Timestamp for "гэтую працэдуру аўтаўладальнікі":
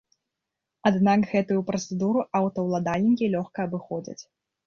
1.33-3.25